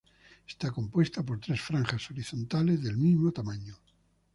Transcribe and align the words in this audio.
Está 0.47 0.71
compuesta 0.71 1.21
por 1.21 1.39
tres 1.39 1.61
franjas 1.61 2.09
horizontales 2.09 2.81
del 2.81 2.97
mismo 2.97 3.31
tamaño. 3.31 3.77